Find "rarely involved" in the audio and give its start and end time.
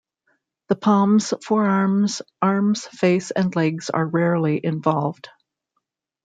4.07-5.29